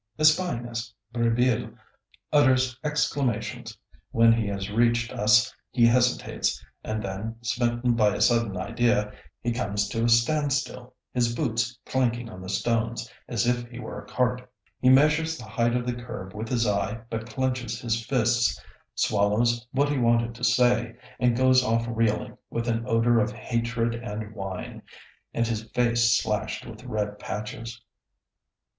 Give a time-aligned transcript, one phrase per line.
[0.17, 1.75] Espying us, Brisbille
[2.33, 3.77] utters exclamations.
[4.09, 9.11] When he has reached us he hesitates, and then, smitten by a sudden idea,
[9.41, 14.01] he comes to a standstill, his boots clanking on the stones, as if he were
[14.01, 14.51] a cart.
[14.79, 18.59] He measures the height of the curb with his eye, but clenches his fists,
[18.95, 23.93] swallows what he wanted to say, and goes off reeling, with an odor of hatred
[23.93, 24.81] and wine,
[25.31, 27.79] and his face slashed with red patches.